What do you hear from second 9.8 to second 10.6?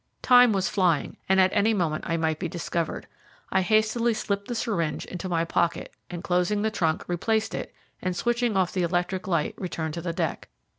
to the deck.